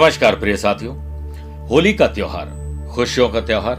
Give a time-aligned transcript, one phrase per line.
[0.00, 0.96] नमस्कार प्रिय साथियों।
[1.68, 2.46] होली का त्योहार,
[2.94, 3.76] खुशियों का त्योहार,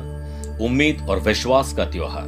[0.61, 2.25] उम्मीद और विश्वास का त्योहार,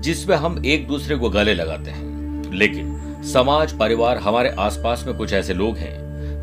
[0.00, 5.32] जिसमें हम एक दूसरे को गले लगाते हैं। लेकिन समाज, परिवार, हमारे आसपास में कुछ
[5.32, 5.94] ऐसे लोग हैं,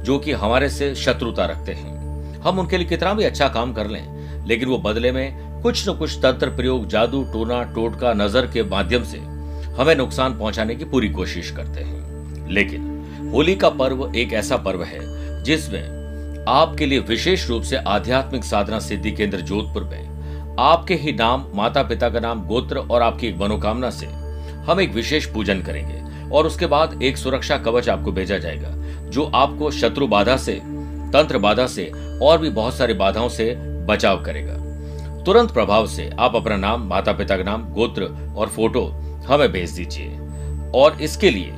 [0.04, 1.96] जो कि हमारे से शत्रुता रखते हैं।
[2.41, 4.07] हम उनके लिए कितना भी अच्छा काम कर लें,
[4.47, 9.04] लेकिन वो बदले में कुछ न कुछ तंत्र प्रयोग, जादू, टोना, टोटका, नज़र के माध्यम
[9.04, 9.18] से
[9.74, 12.82] हमें नुकसान पहुँचाने की पूरी कोशिश करते हैं। लेकिन
[13.33, 15.00] होली का पर्व एक ऐसा पर्व है,
[15.43, 15.99] जिसमें
[16.50, 21.82] आपके लिए विशेष रूप से आध्यात्मिक साधना सिद्धि केंद्र जोधपुर में। आपके ही नाम माता
[21.84, 24.06] पिता का नाम, गोत्र और आपकी एक मनोकामना से
[24.66, 28.70] हम एक विशेष पूजन करेंगे और उसके बाद एक सुरक्षा कवच आपको भेजा जाएगा,
[29.10, 30.54] जो आपको शत्रु बाधा से,
[31.14, 31.86] तंत्र बाधा से
[32.22, 33.53] और भी बहुत सारी बाधाओं से
[33.86, 34.53] बचाव करेगा।
[35.23, 38.86] तुरंत प्रभाव से आप अपना नाम माता पिता का नाम, गोत्र और फ़ोटो
[39.28, 40.17] हमें भेज दीजिए।
[40.75, 41.52] और इसके लिए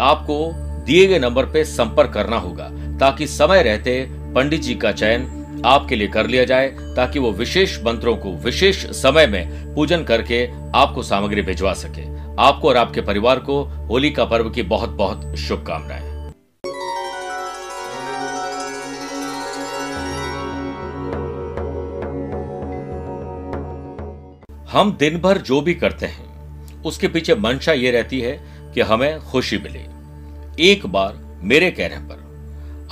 [0.00, 0.50] आपको
[0.86, 5.96] दिए गए नंबर पर संपर्क करना होगा, ताकि समय रहते पंडित जी का चयन आपके
[5.96, 11.02] लिए कर लिया जाए ताकि वो विशेष मंत्रों को विशेष समय में पूजन करके आपको
[11.02, 12.04] सामग्री भिजवा सके।
[12.42, 16.08] आपको और आपके परिवार को होली का पर्व की बहुत बहुत शुभकामनाएँ।
[24.72, 28.40] हम दिन भर जो भी करते हैं, उसके पीछे मंशा ये रहती है
[28.74, 29.84] कि हमें खुशी मिले।
[30.70, 32.19] एक बार मेरे कहने पर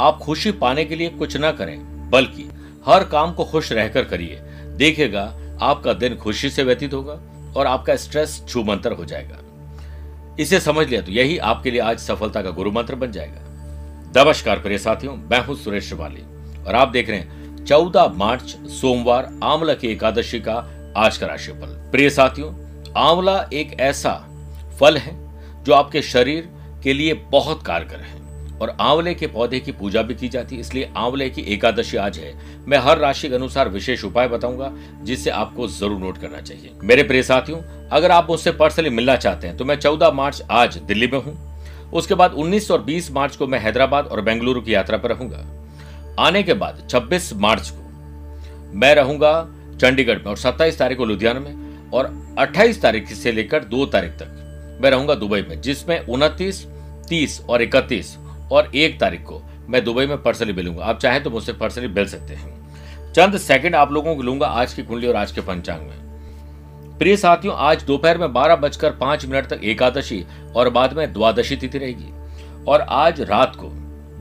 [0.01, 2.49] आप खुशी पाने के लिए कुछ ना करें, बल्कि
[2.87, 4.39] हर काम को खुश रहकर करिए।
[4.77, 5.23] देखेगा,
[5.63, 7.21] आपका दिन खुशी से व्यतीत होगा
[7.57, 9.39] और आपका स्ट्रेस छूमंतर हो जाएगा।
[10.41, 13.47] इसे समझ लिया तो यही आपके लिए आज सफलता का गुरु मंत्र बन जाएगा।
[14.17, 16.23] नमस्कार प्रिय साथियों, मैं हूँ सुरेश श्रिवाली
[16.63, 20.55] और आप देख रहे हैं चौदह मार्च, सोमवार, आंवला की एकादशी का
[20.97, 22.53] आज का राशिफल। प्रिय साथियों,
[22.99, 24.13] आंवला एक ऐसा
[24.81, 25.17] फल है
[25.65, 26.49] जो आपके शरीर
[26.85, 28.17] के लिए बहुत कारगर है।
[28.61, 32.19] और आंवले के पौधे की पूजा भी की जाती है, इसलिए आंवले की एकादशी आज
[32.19, 32.33] है।
[32.67, 37.03] मैं हर राशि के अनुसार विशेष उपाय बताऊँगा, जिससे आपको ज़रूर नोट करना चाहिए। मेरे
[37.03, 37.61] प्रिय साथियों,
[37.91, 41.37] अगर आप मुझसे पर्सनली मिलना चाहते हैं तो मैं चौदह मार्च आज दिल्ली में हूँ।
[41.93, 45.45] उसके बाद 19 और 20 मार्च को मैं हैदराबाद और बेंगलुरु की यात्रा पर रहूँगा।
[46.19, 49.31] आने के बाद 26 मार्च को मैं रहूँगा
[49.81, 52.07] चंडीगढ़ में और 27 तारीख को लुधियाना में और
[52.39, 56.65] 28 तारीख से लेकर 2 तारीख तक मैं रहूँगा दुबई में, जिसमें उनतीस,
[57.09, 58.17] तीस और इकतीस
[58.53, 62.07] और एक तारीख को मैं दुबई में पर्सनली मिलूँगा। आप चाहें तो मुझसे पर्सनली मिल
[62.09, 65.81] सकते हैं। चंद सेकंड आप लोगों को लूँगा आज की कुंडली और आज के पंचांग
[65.81, 70.25] में। प्रिय साथियों, आज दोपहर में बारह बजकर पाँच मिनट तक एकादशी
[70.57, 72.13] और बाद में द्वादशी तिथि रहेगी।
[72.65, 73.71] और आज रात को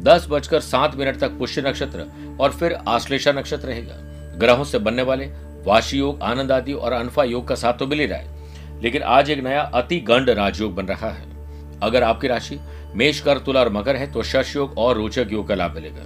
[0.03, 2.05] दस बजकर सात मिनट तक पुष्य नक्षत्र
[2.39, 3.95] और फिर आश्लेषा नक्षत्र रहेगा।
[4.37, 5.25] ग्रहों से बनने वाले
[5.65, 8.37] वाशी योग, आनंद आदि और अनफा योग का साथ तो मिल ही रहा है।
[8.81, 11.25] लेकिन आज एक नया अति गंड राजयोग बन रहा है।
[11.83, 12.59] अगर आपकी राशि
[12.97, 16.03] मेष कर तुला और मकर है तो शश योग और रोचक योग का लाभ मिलेगा।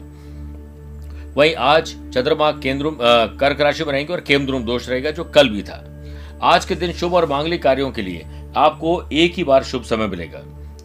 [1.34, 2.90] वहीं आज चंद्रमा केंद्र
[3.40, 5.84] कर्क राशि में रहेंगे और केमद्रुम दोष रहेगा, जो कल भी था।
[6.44, 8.26] आज के दिन शुभ और मांगलिक कार्यों के लिए
[8.58, 10.40] आपको एक ही बार शुभ समय मिलेगा।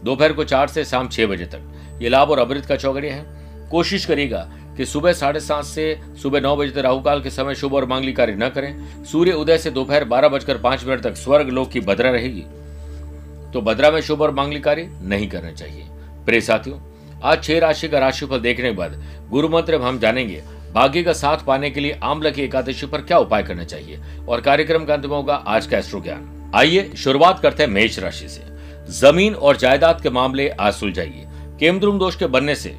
[0.05, 3.69] दोपहर को चार से शाम छह बजे तक। ये लाभ और अमृत का चौगड़िया है।
[3.71, 7.75] कोशिश करिएगा कि सुबह साढ़े सात से सुबह नौ बजे तक राहुकाल के समय शुभ
[7.75, 11.49] और मांगलिक कार्य न करें। सूर्य उदय से दोपहर बारह बजकर पाँच मिनट तक स्वर्ग
[11.49, 12.45] लोक की बद्रा रहेगी।
[13.53, 15.85] तो भद्रा में शुभ और मांगलिक कार्य नहीं करना चाहिए।
[16.27, 16.79] प्रिय साथियों,
[17.23, 18.95] आज छह राशि का राशिफल देखने के बाद
[19.31, 20.43] गुरु मंत्र हम जानेंगे,
[20.73, 24.41] भाग्य का साथ पाने के लिए आमला की एकादशी पर क्या उपाय करना चाहिए और
[24.41, 28.29] कार्यक्रम का अंत में होगा आज का एस्ट्रो ज्ञान आइए शुरुआत करते हैं मेष राशि
[28.29, 28.43] से।
[28.93, 31.27] ज़मीन और जायदाद के मामले आज सुलझाइए।
[31.61, 32.75] केमद्रुम दोष के बनने से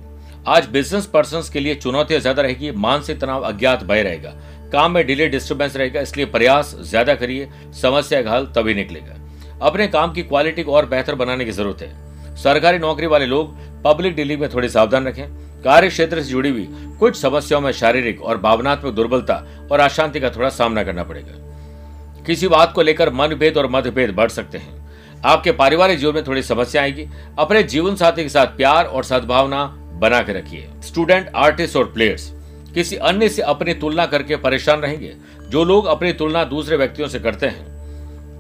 [0.48, 4.34] आज बिज़नेस पर्सन के लिए चुनौतियाँ ज़्यादा रहेगी, मानसिक तनाव अज्ञात भय रहेगा।
[4.72, 7.48] काम में डिले डिस्टर्बेंस रहेगा, इसलिए प्रयास ज़्यादा करिए,
[7.82, 9.16] समस्या का हल तभी निकलेगा।
[9.62, 12.07] अपने काम की क्वालिटी को और बेहतर बनाने की ज़रूरत है।
[12.38, 15.28] सरकारी नौकरी वाले लोग पब्लिक डीलिंग में थोड़ी सावधान रखें।
[15.64, 16.68] कार्य क्षेत्र से जुड़ी हुई
[17.00, 19.36] कुछ समस्याओं में शारीरिक और भावनात्मक दुर्बलता
[19.72, 24.30] और अशांति का थोड़ा सामना करना पड़ेगा। किसी बात को लेकर मनभेद और मतभेद बढ़
[24.30, 24.86] सकते हैं।
[25.26, 27.08] आपके पारिवारिक जीवन में थोड़ी समस्या आएगी।
[27.40, 29.64] अपने जीवन साथी के साथ प्यार और सद्भावना
[30.02, 32.32] बना के रखिए। स्टूडेंट, आर्टिस्ट और प्लेयर्स,
[32.74, 35.14] किसी अन्य से अपनी तुलना करके परेशान रहेंगे।
[35.50, 37.77] जो लोग अपनी तुलना दूसरे व्यक्तियों से करते हैं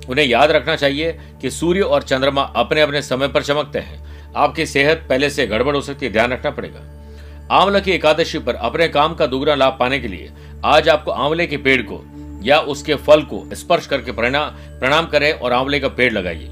[0.09, 4.05] उन्हें याद रखना चाहिए कि सूर्य और चंद्रमा अपने अपने समय पर चमकते हैं।
[4.35, 6.79] आपकी सेहत पहले से गड़बड़ हो सकती है, ध्यान रखना पड़ेगा।
[7.51, 10.31] आंवला की एकादशी पर अपने काम का दुगना लाभ पाने के लिए
[10.65, 12.03] आज आपको आंवले के पेड़ को
[12.43, 16.49] या उसके फल को स्पर्श करके प्रणाम करें और आंवले का पेड़ लगाइए।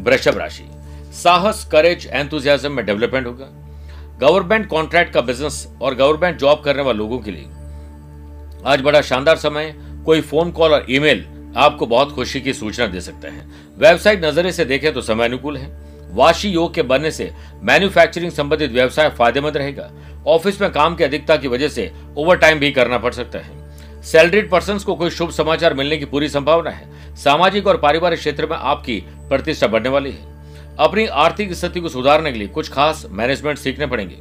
[0.00, 0.64] वृषभ राशि।
[1.14, 3.46] साहस करेज एंथुजियाज्म में डेवलपमेंट होगा।
[4.18, 7.44] गवर्नमेंट कॉन्ट्रैक्ट का बिज़नेस और गवर्नमेंट जॉब करने वाले लोगों के लिए
[8.66, 9.74] आज बड़ा शानदार समय
[10.06, 11.24] कोई फ़ोन कॉल और ईमेल
[11.56, 13.46] आपको बहुत खुशी की सूचना दे सकता है।
[13.78, 15.70] वेबसाइट नजरे से देखें तो समय अनुकूल है।
[16.10, 17.30] वाशी योग के बनने से
[17.62, 19.90] मैन्युफैक्चरिंग संबंधित व्यवसाय फ़ायदेमंद रहेगा।
[20.26, 24.02] ऑफ़िस में काम की अधिकता की वजह से ओवर टाइम भी करना पड़ सकता है।
[24.02, 28.46] सैलरीड पर्सन को कोई शुभ समाचार मिलने की पूरी संभावना है। सामाजिक और पारिवारिक क्षेत्र
[28.46, 30.30] में आपकी प्रतिष्ठा बढ़ने वाली है।
[30.78, 34.16] अपनी आर्थिक स्थिति को सुधारने के लिए कुछ खास मैनेजमेंट सीखने पड़ेंगे।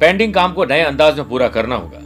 [0.00, 2.02] पेंडिंग काम को नए अंदाज में पूरा करना होगा।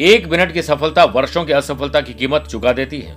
[0.00, 3.16] एक मिनट की सफलता वर्षों की असफलता की कीमत चुका देती है।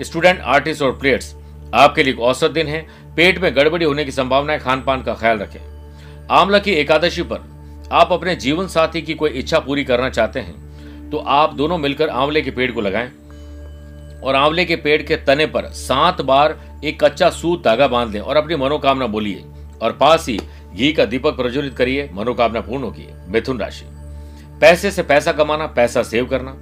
[0.00, 1.34] स्टूडेंट, आर्टिस्ट और प्लेयर्स,
[1.74, 5.14] आपके लिए औसत दिन है। पेट में गड़बड़ी होने की संभावना है खान पान का
[5.14, 5.60] ख्याल रखें।
[6.30, 11.10] आमला की एकादशी पर आप अपने जीवन साथी की कोई इच्छा पूरी करना चाहते हैं
[11.10, 13.10] तो आप दोनों मिलकर आंवले के पेड़ को लगाएँ।
[14.20, 18.20] और आंवले के पेड़ के तने पर सात बार एक कच्चा सूत धागा बाँध लें
[18.20, 19.44] और अपनी मनोकामना बोलिए।
[19.82, 20.38] और पास ही
[20.74, 23.84] घी का दीपक प्रज्वलित करिए, मनोकामना पूर्ण होगी। मिथुन राशि।
[24.60, 26.56] पैसे से पैसा कमाना, पैसा सेव करना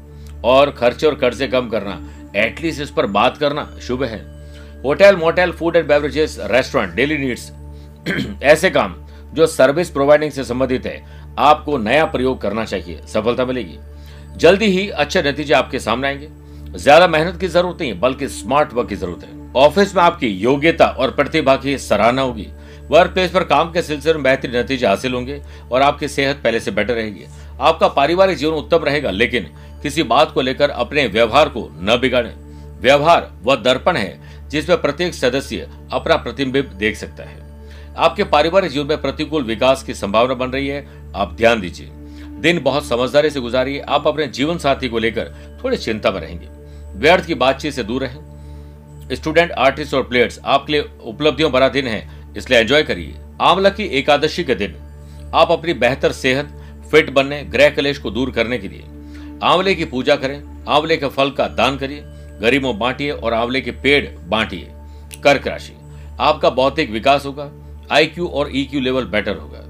[0.44, 2.00] और खर्चे और कर्जे कम करना
[2.36, 4.18] एटलीस्ट इस पर बात करना शुभ है।
[4.82, 7.50] Hotel motel food and beverages restaurant daily needs
[8.42, 8.94] ऐसे काम
[9.34, 11.02] जो सर्विस प्रोवाइडिंग से संबंधित है,
[11.38, 13.78] आपको नया प्रयोग करना चाहिए। सफलता मिलेगी।
[14.36, 16.28] जल्दी ही अच्छे नतीजे आपके सामने आएँगे।
[16.78, 20.86] ज़्यादा मेहनत की ज़रूरत नहीं, बल्कि स्मार्ट वर्क की ज़रूरत है। ऑफ़िस में आपकी योग्यता
[20.88, 22.46] और प्रतिभा की सराहना होगी।
[22.90, 25.40] वर्क प्लेस पर काम के सिलसिले में बेहतरीन नतीजे हासिल होंगे
[25.72, 27.24] और आपकी सेहत पहले से बेटर रहेगी।
[27.60, 29.46] आपका पारिवारिक जीवन उत्तम रहेगा, लेकिन
[29.84, 32.30] किसी बात को लेकर अपने व्यवहार को न बिगाड़े।
[32.80, 37.42] व्यवहार वह दर्पण है, जिसमें प्रत्येक सदस्य अपना प्रतिबिंब देख सकता है।
[37.96, 41.90] आपके पारिवारिक जीवन में प्रतिकूल विकास की संभावना बन रही है, आप ध्यान दीजिए।
[42.40, 46.48] दिन बहुत समझदारी से गुजारिए, आप अपने जीवन साथी को लेकर थोड़ी चिंता में रहेंगे।
[46.98, 51.86] व्यर्थ की बातचीत से दूर रहें। स्टूडेंट, आर्टिस्ट और प्लेयर्स, आपके लिए उपलब्धियों भरा दिन
[51.86, 54.76] है, इसलिए एंजॉय करिए। आंवला की एकादशी के दिन,
[55.34, 56.60] आप अपनी बेहतर सेहत,
[56.90, 58.84] फिट बनने, ग्रह कलेश को दूर करने के लिए
[59.44, 62.02] आंवले की पूजा करें, आंवले के फल का दान करिए,
[62.40, 64.70] गरीबों बांटिए और आंवले के पेड़ बांटिए।
[65.24, 65.72] कर्क राशि,
[66.20, 67.50] आपका भौतिक विकास होगा
[67.92, 69.60] आईक्यू और ईक्यू लेवल बेटर होगा।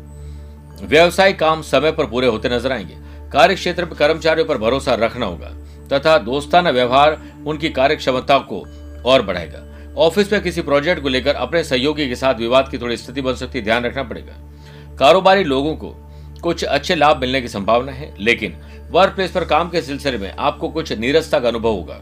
[0.86, 2.96] व्यवसायिक काम समय पर पूरे होते नज़र आएँगे।
[3.30, 5.48] कार्य क्षेत्र में कर्मचारियों पर भरोसा रखना होगा,
[5.92, 8.64] तथा दोस्ताना व्यवहार उनकी कार्य क्षमता को
[9.04, 9.62] और बढ़ाएगा।
[9.96, 13.34] ऑफ़िस में किसी प्रोजेक्ट को लेकर अपने सहयोगी के साथ विवाद की थोड़ी स्थिति बन
[13.34, 14.32] सकती है, ध्यान रखना पड़ेगा।
[14.96, 16.03] कारोबारी लोगों को
[16.44, 18.56] कुछ अच्छे लाभ मिलने की संभावना है, लेकिन
[18.90, 22.00] वर्क प्लेस पर काम के सिलसिले में आपको कुछ नीरसता का अनुभव होगा।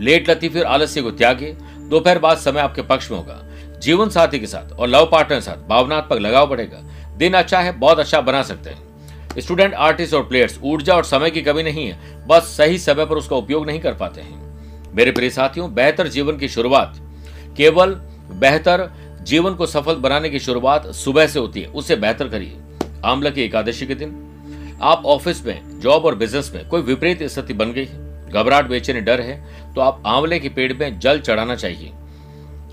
[0.00, 3.40] लेट लतीफ और आलस्य को त्यागिए, दोपहर बाद समय आपके पक्ष में होगा।
[3.78, 6.78] जीवन साथी के साथ और लव पार्टनर के साथ भावनात्मक लगाव बढ़ेगा।
[7.16, 11.30] दिन अच्छा है, बहुत अच्छा बना सकते हैं। स्टूडेंट आर्टिस्ट और प्लेयर्स ऊर्जा और समय
[11.30, 15.10] की कमी नहीं है, बस सही समय पर उसका उपयोग नहीं कर पाते हैं। मेरे
[15.10, 16.96] प्रिय साथियों, बेहतर जीवन की शुरुआत,
[17.56, 17.94] केवल
[18.32, 18.88] बेहतर
[19.22, 22.56] जीवन को सफल बनाने की शुरुआत सुबह से होती है, उसे बेहतर करिए।
[23.04, 27.54] आमला की एकादशी के दिन। आप ऑफ़िस में, जॉब और बिज़नेस में कोई विपरीत स्थिति
[27.54, 31.54] बन गई है, घबराहट बेचैनी डर है तो आप आंवले के पेड़ में जल चढ़ाना
[31.56, 31.92] चाहिए।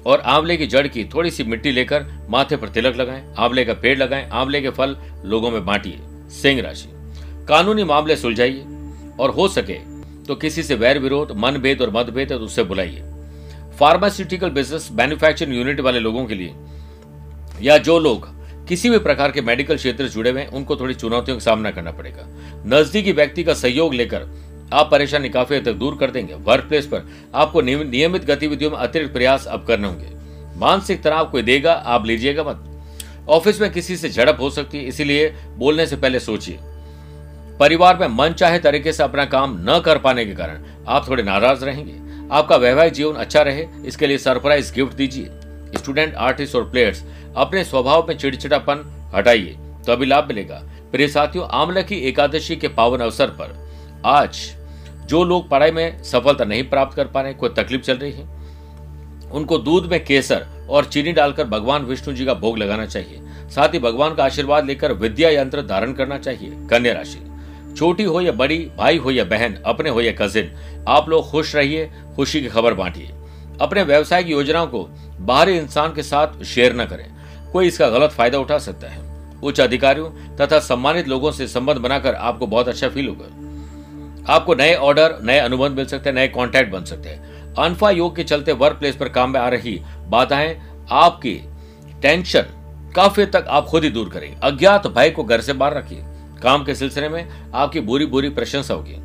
[0.05, 3.73] और आंवले की जड़ की थोड़ी सी मिट्टी लेकर माथे पर तिलक लगाएँ, आंवले का
[3.75, 4.95] पेड़ लगाएँ, आंवले के फल
[5.25, 5.99] लोगों में बांटिए
[6.33, 6.89] सिंह राशि।
[7.47, 8.65] कानूनी मामले सुलझाइए,
[9.19, 9.73] और हो सके
[10.23, 13.03] तो किसी से वैर विरोध मन भेद और मतभेद है तो उससे बुलाइए।
[13.79, 16.53] फार्मास्यूटिकल बिज़नेस मैन्युफैक्चरिंग यूनिट वाले लोगों के लिए,
[17.61, 18.27] या जो लोग
[18.67, 21.91] किसी भी प्रकार के मेडिकल क्षेत्र से जुड़े हुए उनको थोड़ी चुनौतियों का सामना करना
[21.91, 22.27] पड़ेगा।
[22.65, 24.27] नजदीकी व्यक्ति का सहयोग लेकर
[24.73, 28.77] आप परेशानी काफ़ी हद तक दूर कर देंगे। वर्क प्लेस पर आपको नियमित गतिविधियों में
[28.77, 30.15] अतिरिक्त प्रयास अब करने होंगे।
[30.57, 32.63] मानसिक तनाव कोई देगा, आप लीजिएगा मत।
[33.29, 36.57] ऑफ़िस में किसी से झड़प हो सकती है, इसीलिए बोलने से पहले सोचिए।
[37.59, 41.23] परिवार में मन चाहे तरीके से अपना काम न कर पाने के कारण आप थोड़े
[41.23, 41.95] नाराज़ रहेंगे।
[42.31, 45.29] आपका वैवाहिक जीवन अच्छा रहे, इसके लिए सरप्राइज़ गिफ्ट दीजिए।
[45.75, 47.03] स्टूडेंट, आर्टिस्ट और प्लेयर्स
[47.37, 48.83] अपने स्वभाव में चिड़चिड़ापन
[49.15, 53.55] हटाइए तो अभी लाभ मिलेगा। प्रिय साथियों आमला की एकादशी के पावन अवसर पर
[54.05, 54.37] आज
[55.05, 58.25] जो लोग पढ़ाई में सफलता नहीं प्राप्त कर पा रहे कोई तकलीफ़ चल रही है?
[59.31, 63.73] उनको दूध में केसर और चीनी डालकर भगवान विष्णु जी का भोग लगाना चाहिए। साथ
[63.73, 67.19] ही भगवान का आशीर्वाद लेकर विद्या यंत्र धारण करना चाहिए। कन्या राशि,
[67.77, 70.51] छोटी हो या बड़ी, भाई हो या बहन, अपने हो या कजिन
[70.87, 73.13] आप लोग खुश रहिए, खुशी की खबर बांटिए।
[73.61, 74.83] अपने व्यवसायिक योजनाओं को
[75.19, 77.05] बाहरी इंसान के साथ शेयर न करें।
[77.51, 79.05] कोई इसका गलत फ़ायदा उठा सकता है।
[79.43, 84.75] उच्च अधिकारियों तथा सम्मानित लोगों से संबंध बनाकर आपको बहुत अच्छा फील होगा। आपको नए
[84.75, 88.51] ऑर्डर नए अनुबंध मिल सकते हैं, नए कॉन्ट्रैक्ट बन सकते हैं। अनफा योग के चलते
[88.51, 90.61] वर्क प्लेस पर काम में आ रही बाधाएँ
[90.91, 91.33] आपकी
[92.01, 92.45] टेंशन
[92.95, 96.03] काफ़ी तक आप खुद ही दूर करें। अज्ञात भय को घर से बाहर रखिए।
[96.43, 98.95] काम के सिलसिले में आपकी बुरी बुरी प्रशंसा होगी।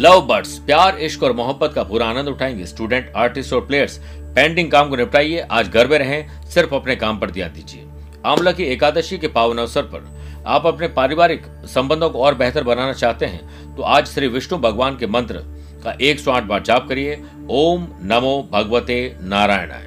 [0.00, 4.00] लव बर्ड्स प्यार, इश्क और मोहब्बत का पूरा आनंद उठाएँगे। स्टूडेंट आर्टिस्ट और प्लेयर्स
[4.34, 7.86] पेंडिंग काम को निपटाइए, आज घर में रहें, सिर्फ़ अपने काम पर ध्यान दीजिए।
[8.26, 12.92] आमला की एकादशी के पावन अवसर पर आप अपने पारिवारिक संबंधों को और बेहतर बनाना
[12.92, 15.42] चाहते हैं तो आज श्री विष्णु भगवान के मंत्र
[15.84, 19.86] का एक सौ आठ बार जाप करिए। ओम नमो भगवते नारायणाय।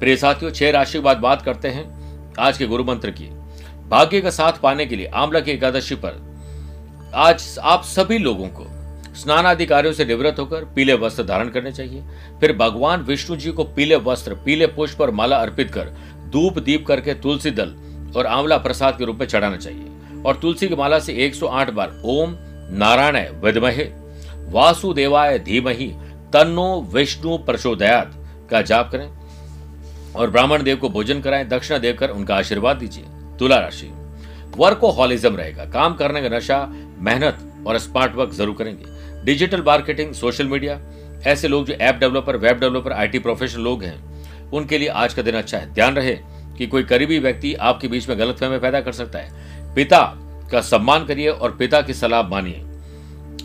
[0.00, 3.28] प्रिय साथियों, छह राशि के बाद बात करते हैं आज के गुरु मंत्र की।
[3.88, 6.20] भाग्य का साथ पाने के लिए आमला की एकादशी पर
[7.14, 8.66] आज आप सभी लोगों को
[9.14, 12.02] स्नान आदि कार्यों से निवृत्त होकर पीले वस्त्र धारण करने चाहिए।
[12.40, 15.88] फिर भगवान विष्णु जी को पीले वस्त्र, पीले पुष्प और माला अर्पित कर
[16.30, 17.74] धूप दीप करके तुलसी दल
[18.16, 22.02] और आंवला प्रसाद के रूप में चढ़ाना चाहिए। और तुलसी की माला से 108 बार,
[22.04, 22.36] ओम
[22.76, 23.84] नारायण विदमहे,
[24.50, 25.86] वासुदेवाय धीमहि,
[26.32, 28.14] तन्नो विष्णु प्रचोदयात
[28.50, 29.10] का जाप करें
[30.16, 33.04] और ब्राह्मण देव को भोजन कराएँ, दक्षिणा देकर उनका आशीर्वाद दीजिए।
[33.38, 33.90] तुला राशि।
[34.56, 36.66] वर्कोहॉलिज्म रहेगा। काम करने का नशा,
[36.98, 38.91] मेहनत और स्मार्ट वर्क ज़रूर करेंगे।
[39.24, 40.80] डिजिटल मार्केटिंग, सोशल मीडिया,
[41.26, 45.22] ऐसे लोग जो app developer, web developer, IT professional लोग हैं, उनके लिए आज का
[45.22, 46.18] दिन अच्छा है। ध्यान रहे
[46.58, 50.02] कि कोई करीबी व्यक्ति आपके बीच में गलतफहमी पैदा कर सकता है। पिता
[50.52, 52.62] का सम्मान करिए और पिता की सलाह मानिए।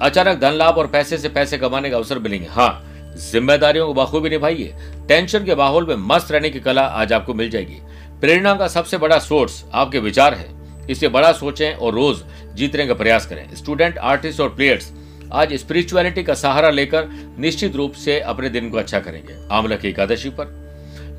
[0.02, 2.84] अचानक धन लाभ और पैसे से पैसे कमाने का अवसर मिलेंगे। हाँ
[3.32, 4.74] जिम्मेदारियों को बखूबी निभाइए।
[5.08, 7.80] टेंशन के माहौल में मस्त रहने की कला आज आपको मिल जाएगी।
[8.22, 10.48] प्रेरणा का सबसे बड़ा सोर्स आपके विचार है।
[10.90, 14.92] इसे बड़ा सोचें और रोज जीतने का प्रयास करें। स्टूडेंट, आर्टिस्ट और प्लेयर्स
[15.34, 17.08] आज स्पिरिचुअलिटी का सहारा लेकर
[17.40, 20.56] निश्चित रूप से अपने दिन को अच्छा करेंगे। आमला की एकादशी पर।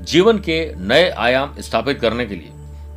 [0.02, 2.50] जीवन के नए आयाम स्थापित करने के लिए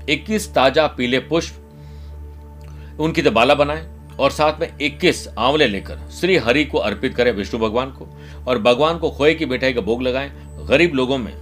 [0.09, 3.85] 21 ताज़ा पीले पुष्प उनकी दबाला बनाएँ
[4.19, 8.07] और साथ में 21 आंवले लेकर श्री हरि को अर्पित करें विष्णु भगवान को
[8.47, 10.31] और भगवान को खोए की मिठाई का भोग लगाएँ।
[10.67, 11.33] गरीब लोगों में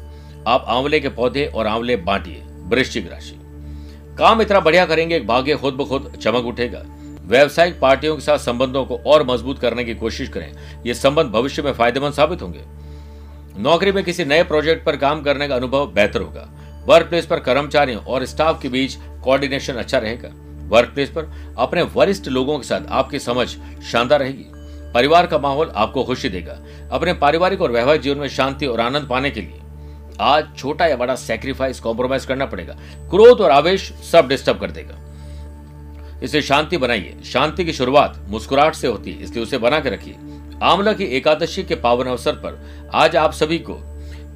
[0.47, 3.35] आप आंवले के पौधे और आंवले बांटिए, वृश्चिक राशि।
[4.17, 6.85] काम इतना बढ़िया करेंगे, भाग्य खुद ब खुद चमक उठेगा।
[7.29, 10.51] व्यवसायिक पार्टियों के साथ संबंधों को और मज़बूत करने की कोशिश करें।
[10.85, 12.63] ये संबंध भविष्य में फ़ायदेमंद साबित होंगे।
[13.57, 16.47] नौकरी में किसी नए प्रोजेक्ट पर काम करने का अनुभव बेहतर होगा।
[16.87, 20.29] वर्क प्लेस पर कर्मचारियों और स्टाफ के बीच कोऑर्डिनेशन अच्छा रहेगा।
[20.69, 23.47] वर्क प्लेस पर अपने वरिष्ठ लोगों के साथ आपकी समझ
[23.91, 24.45] शानदार रहेगी।
[24.93, 26.57] परिवार का माहौल आपको खुशी देगा।
[26.91, 29.61] अपने पारिवारिक और वैवाहिक जीवन में शांति और आनंद पाने के लिए
[30.21, 32.73] आज छोटा या बड़ा सेक्रीफाइस कॉम्प्रोमाइज करना पड़ेगा।
[33.09, 34.95] क्रोध और आवेश सब डिस्टर्ब कर देगा।
[36.23, 40.15] इसे शांति बनाइए। शांति की शुरुआत मुस्कुराहट से होती है, इसलिए उसे बना के रखिए।
[40.63, 43.77] आमला की एकादशी के पावन अवसर पर आज आप सभी को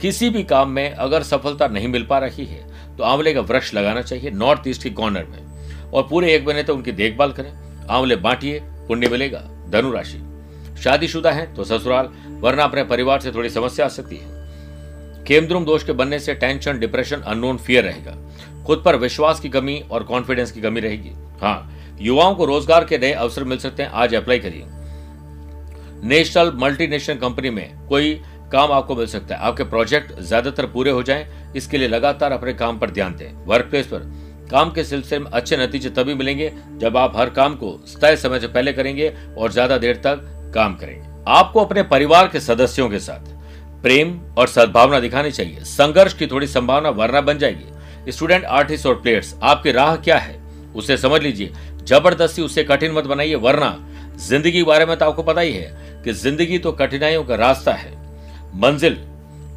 [0.02, 3.74] किसी भी काम में अगर सफलता नहीं मिल पा रही है तो आंवले का वृक्ष
[3.74, 7.32] लगाना चाहिए नॉर्थ ईस्ट के कॉर्नर में। और पूरे एक महीने तक तो उनकी देखभाल
[7.32, 7.52] करें।
[7.88, 10.22] आंवले बांटिए, पुण्य मिलेगा। धनु राशि।
[10.84, 12.10] शादीशुदा है तो ससुराल,
[12.40, 16.80] वरना अपने परिवार से थोड़ी समस्या आ सकती है। केमद्रुम दोष के बनने से टेंशन,
[16.80, 21.12] डिप्रेशन, अननोन फियर रहेगा। खुद पर विश्वास की कमी और कॉन्फिडेंस की कमी रहेगी।
[21.42, 24.66] हाँ युवाओं को रोज़गार के नए अवसर मिल सकते हैं। आज अप्लाई करिए।
[26.06, 28.14] नेशनल मल्टीनेशनल कंपनी में कोई
[28.52, 32.54] काम आपको मिल सकता है। आपके प्रोजेक्ट ज़्यादातर पूरे हो जाएँ, इसके लिए लगातार अपने
[32.54, 34.12] काम पर ध्यान दें। वर्क प्लेस पर।
[34.52, 37.72] काम के सिलसिले में अच्छे नतीजे तभी मिलेंगे जब आप हर काम को
[38.02, 42.40] तय समय से पहले करेंगे और ज़्यादा देर तक काम करेंगे। आपको अपने परिवार के
[42.42, 43.32] सदस्यों के साथ
[43.84, 48.96] प्रेम और सद्भावना दिखानी चाहिए। संघर्ष की थोड़ी संभावना वरना बन जाएगी। स्टूडेंट आर्टिस्ट और
[48.96, 50.42] प्लेयर्स आपकी राह क्या है?
[50.76, 51.52] उसे समझ लीजिए।
[51.84, 53.78] ज़बरदस्ती उसे कठिन मत बनाइए, वरना
[54.20, 57.74] ज़िंदगी के बारे में तो आपको पता ही है कि ज़िंदगी तो कठिनाइयों का रास्ता
[57.74, 57.92] है।
[58.56, 58.98] मंजिल,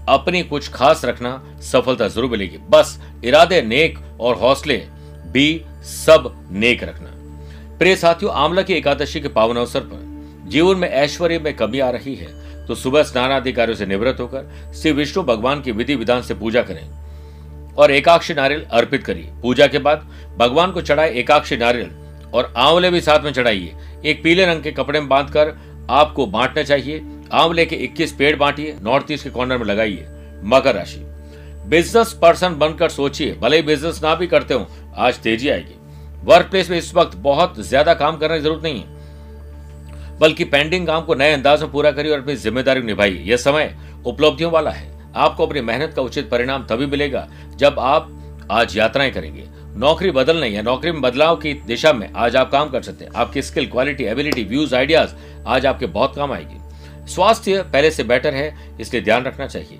[0.08, 4.76] अपनी कुछ खास रखना सफलता ज़रूर मिलेगी। बस इरादे नेक और हौसले
[5.26, 7.10] भी सब नेक रखना।
[7.78, 10.04] प्रिय साथियों, आमला की एकादशी के पावन अवसर पर
[10.50, 14.20] जीवन में ऐश्वर्य में कमी आ रही है तो सुबह स्नान आदि कार्यों से निवृत्त
[14.20, 19.30] होकर श्री विष्णु भगवान की विधि विधान से पूजा करें और एकाक्षी नारियल अर्पित करिए।
[19.42, 20.06] पूजा के बाद
[20.38, 21.90] भगवान को चढ़ाए एकाक्षी नारियल
[22.34, 25.56] और आंवले भी साथ में चढ़ाइए। एक पीले रंग के कपड़े में बांधकर
[25.90, 30.06] आपको बांटना चाहिए। आंवले के 21 पेड़ बांटिए, नॉर्थ ईस्ट के कॉर्नर में लगाइए।
[30.44, 31.00] मकर राशि।
[31.66, 34.66] बिज़नेस पर्सन बनकर सोचिए, भले ही बिज़नेस ना भी करते हो,
[34.96, 35.74] आज तेज़ी आएगी।
[36.24, 40.86] वर्क प्लेस में इस वक्त बहुत ज़्यादा काम करने की ज़रूरत नहीं है, बल्कि पेंडिंग
[40.86, 43.74] काम को नए अंदाज में पूरा करिए और अपनी ज़िम्मेदारी निभाइए। यह समय
[44.06, 48.08] उपलब्धियों वाला है। आपको अपनी मेहनत का उचित परिणाम तभी मिलेगा जब आप
[48.50, 49.44] आज यात्राएँ करेंगे।
[49.76, 53.04] नौकरी बदल नहीं है, नौकरी में बदलाव की दिशा में आज आप काम कर सकते
[53.04, 55.14] हैं। आपकी skill quality ability views ideas
[55.46, 59.78] आज आपके बहुत काम आएगी। स्वास्थ्य पहले से बेटर है, इसलिए ध्यान रखना चाहिए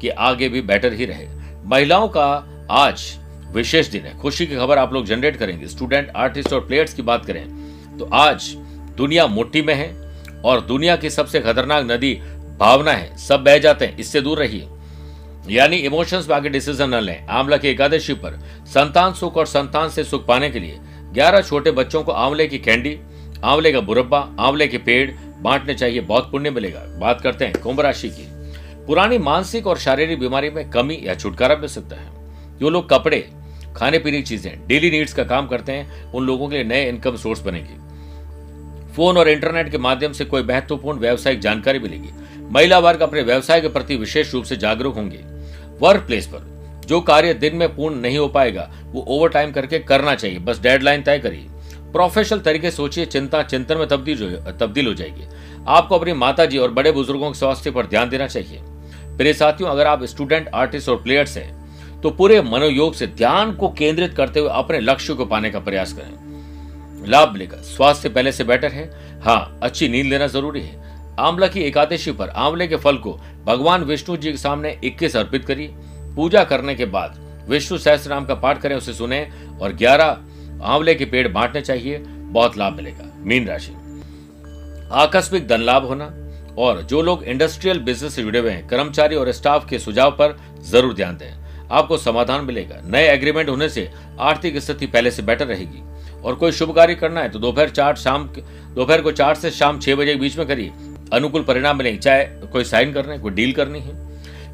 [0.00, 1.26] कि आगे भी बेटर ही रहे।
[1.66, 2.26] महिलाओं का
[2.70, 3.04] आज
[3.52, 7.02] विशेष दिन है। खुशी की खबर आप लोग जनरेट करेंगे। स्टूडेंट आर्टिस्ट और प्लेयर्स की
[7.02, 7.44] बात करें
[7.98, 8.52] तो आज
[8.96, 9.92] दुनिया मोटी में है
[10.44, 12.14] और दुनिया की सबसे खतरनाक नदी
[12.60, 14.68] भावना है। सब बह जाते हैं, इससे दूर रहिए।
[15.48, 19.88] यानी इमोशंस में आगे डिसीज़न न लें। आंवला की एकादशी पर संतान सुख और संतान
[19.88, 20.78] से सुख पाने के लिए
[21.12, 22.98] ग्यारह छोटे बच्चों को आंवले की कैंडी
[23.44, 25.10] आंवले का बुरब्बा, आंवले के पेड़,
[25.42, 28.26] बांटने चाहिए, बहुत पुण्य मिलेगा। बात करते हैं कुंभ राशि की।
[28.86, 33.28] पुरानी मानसिक और शारीरिक बीमारी में कमी या छुटकारा मिल सकता है। जो लोग कपड़े
[33.76, 36.88] खाने पीने की चीज़ें डेली नीड्स का काम करते हैं, उन लोगों के लिए नए
[36.88, 42.10] इनकम सोर्स बनेगी। फ़ोन और इंटरनेट के माध्यम से कोई महत्वपूर्ण व्यावसायिक जानकारी मिलेगी।
[42.50, 45.33] महिला वर्ग अपने व्यवसाय के प्रति विशेष रूप से जागरूक होंगे।
[45.84, 46.52] वर्क प्लेस पर।
[46.86, 50.60] जो कार्य दिन में पूर्ण नहीं हो पाएगा, वो ओवर टाइम करके करना चाहिए। बस
[50.60, 51.46] डेडलाइन तय करिए।
[51.92, 55.26] प्रोफेशनल तरीके सोचिए, चिंता, चिंतन में तब्दील तब्दील हो जाएगी।
[55.68, 58.60] आपको अपनी माता जी और बड़े बुज़ुर्गों के स्वास्थ्य पर ध्यान देना चाहिए।
[59.16, 63.68] प्रिय साथियों, अगर आप स्टूडेंट आर्टिस्ट और प्लेयर्स हैं तो पूरे मनोयोग से ध्यान को
[63.68, 68.44] केंद्रित करते हुए अपने लक्ष्य को पाने का प्रयास करें। लाभ मिलेगा। स्वास्थ्य पहले से
[68.44, 68.90] बेटर है।
[69.22, 70.83] हाँ अच्छी नींद लेना ज़रूरी है।
[71.18, 73.12] आंवला की एकादशी पर आंवले के फल को
[73.44, 75.74] भगवान विष्णु जी के सामने इक्कीस अर्पित करिए।
[76.16, 77.18] पूजा करने के बाद
[77.48, 79.26] विष्णु सहस्त्र नाम का पाठ करें, उसे सुने
[79.60, 83.72] और ग्यारह आंवले के पेड़ बांटने चाहिए, बहुत लाभ मिलेगा। मीन राशि।
[84.94, 86.04] आकस्मिक धन लाभ होना
[86.58, 90.36] और जो लोग इंडस्ट्रियल बिज़नेस से जुड़े हुए हैं, कर्मचारी और स्टाफ के सुझाव पर
[90.62, 93.88] ज़रूर ध्यान दें। आपको समाधान मिलेगा। नए एग्रीमेंट होने से
[94.20, 95.82] आर्थिक स्थिति पहले से बेटर रहेगी।
[96.22, 99.78] और कोई शुभ कार्य करना है तो दोपहर चार शाम दोपहर को चार से शाम
[99.80, 100.72] छह बजे के बीच में करिए।
[101.12, 104.02] अनुकूल परिणाम मिलेंगे चाहे कोई साइन करना कोई डील करनी है।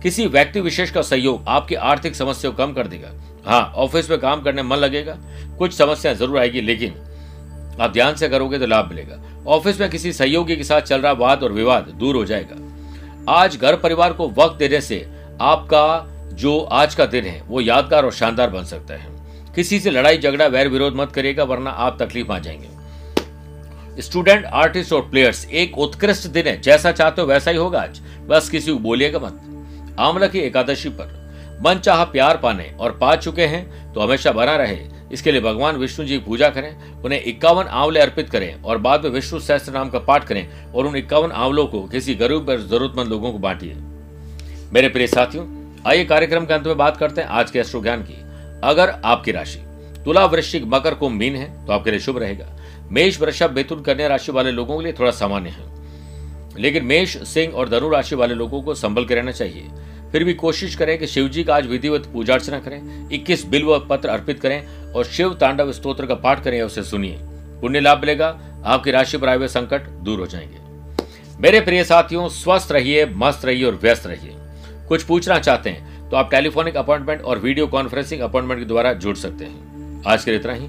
[0.02, 3.10] किसी व्यक्ति विशेष का सहयोग आपकी आर्थिक समस्या को कम कर देगा।
[3.46, 5.16] हाँ ऑफ़िस में काम करने मन लगेगा,
[5.58, 6.94] कुछ समस्या ज़रूर आएगी, लेकिन
[7.80, 11.12] आप ध्यान से करोगे तो लाभ मिलेगा। ऑफ़िस में किसी सहयोगी के साथ चल रहा
[11.12, 15.06] वाद और विवाद दूर हो जाएगा। आज घर परिवार को वक्त देने से
[15.40, 19.08] आपका जो आज का दिन है, वो यादगार और शानदार बन सकता है।
[19.54, 22.68] किसी से लड़ाई, झगड़ा, वैर विरोध मत करेगा वरना आप तकलीफ़ आ जाएँगे।
[23.98, 28.00] स्टूडेंट, आर्टिस्ट और प्लेयर्स, एक उत्कृष्ट दिन है। जैसा चाहते हो वैसा ही होगा आज।
[28.28, 31.18] बस किसी को बोलिएगा मत। आमला की एकादशी पर।
[31.66, 34.78] मन चाह प्यार पाने और पा चुके हैं तो हमेशा बना रहे।
[35.12, 39.10] इसके लिए भगवान विष्णु जी पूजा करें, उन्हें इक्यावन आंवले अर्पित करें और बाद में
[39.10, 43.08] विष्णु सहस्त्र नाम का पाठ करें और उन इक्यावन आंवलों को किसी गरीब और जरूरतमंद
[43.08, 43.74] लोगों को बांटिए।
[44.72, 45.46] मेरे प्रिय साथियों,
[45.86, 48.14] आइए कार्यक्रम के अंत में बात करते हैं आज के अश्रु ज्ञान की।
[48.64, 49.58] अगर आपकी राशि,
[50.04, 52.46] तुला वृश्चिक मकर को मीन है तो आपके लिए शुभ रहेगा।
[52.92, 55.70] मेष वृषभ बेतुन कन्या राशि वाले लोगों के लिए थोड़ा सामान्य है।
[56.58, 59.68] लेकिन मेष, सिंह और धनु राशि वाले लोगों को संभल के रहना चाहिए।
[60.12, 63.78] फिर भी कोशिश करें कि शिव जी का आज विधिवत पूजा अर्चना करें, इक्कीस बिल्व
[63.78, 67.16] पत्र अर्पित करें और शिव तांडव स्त्रोत्र का पाठ करें उसे सुनिए।
[67.60, 70.56] पुण्य लाभ मिलेगा, आपकी राशि पर आए हुए संकट दूर हो जाएँगे।
[71.40, 74.32] मेरे प्रिय साथियों, स्वस्थ रहिए, मस्त रहिए और व्यस्त रहिए।
[74.88, 79.16] कुछ पूछना चाहते हैं तो आप टेलीफोनिक अपॉइंटमेंट और वीडियो कॉन्फ्रेंसिंग अपॉइंटमेंट के द्वारा जुड़
[79.16, 80.68] सकते हैं। आज के लिए इतना ही।